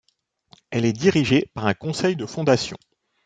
[0.71, 2.75] Elle est dirigée par un conseil de fondation.